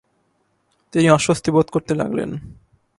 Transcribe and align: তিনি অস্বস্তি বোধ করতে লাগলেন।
তিনি 0.93 1.07
অস্বস্তি 1.09 1.49
বোধ 1.51 1.67
করতে 1.71 1.93
লাগলেন। 1.95 2.29